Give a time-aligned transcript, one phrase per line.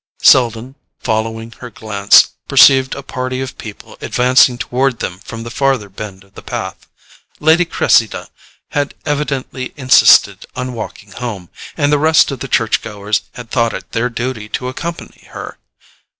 [0.23, 5.89] Selden, following her glance, perceived a party of people advancing toward them from the farther
[5.89, 6.87] bend of the path.
[7.39, 8.27] Lady Cressida
[8.71, 13.75] had evidently insisted on walking home, and the rest of the church goers had thought
[13.75, 15.59] it their duty to accompany her.